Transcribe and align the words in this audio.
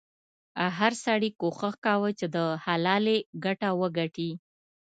هر 0.77 0.91
سړي 1.05 1.29
کوښښ 1.41 1.75
کاوه 1.85 2.09
چې 2.19 2.25
د 2.35 2.37
حلالې 2.63 3.17
ګټه 3.43 3.69
وګټي. 3.81 4.31